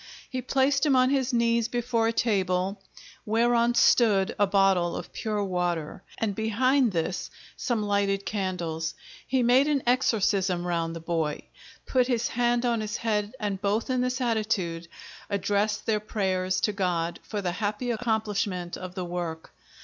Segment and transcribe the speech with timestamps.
[0.31, 2.81] He placed him on his knees before a table,
[3.23, 8.95] whereon stood a Bottle of pure water, and behind this some lighted candles:
[9.27, 11.43] he made an exorcism round the boy,
[11.85, 14.87] put his hand on his head and both, in this attitude,
[15.29, 19.51] addressed their prayers to God for the happy accomplishment of the work.